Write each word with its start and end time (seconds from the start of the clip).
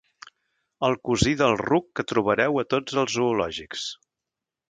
El 0.87 0.95
cosí 1.09 1.33
del 1.41 1.57
ruc 1.61 1.85
que 1.99 2.07
trobareu 2.13 2.59
a 2.61 2.65
tots 2.75 2.97
els 3.03 3.17
zoològics. 3.19 3.85